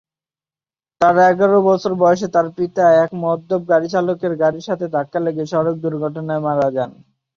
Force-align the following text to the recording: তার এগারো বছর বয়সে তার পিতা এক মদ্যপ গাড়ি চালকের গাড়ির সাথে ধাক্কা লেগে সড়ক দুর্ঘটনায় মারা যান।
তার 1.01 1.15
এগারো 1.29 1.57
বছর 1.69 1.91
বয়সে 2.01 2.27
তার 2.35 2.47
পিতা 2.57 2.83
এক 3.03 3.09
মদ্যপ 3.23 3.61
গাড়ি 3.71 3.87
চালকের 3.93 4.33
গাড়ির 4.41 4.67
সাথে 4.69 4.85
ধাক্কা 4.95 5.19
লেগে 5.25 5.43
সড়ক 5.51 5.75
দুর্ঘটনায় 5.83 6.43
মারা 6.45 6.67
যান। 6.75 6.91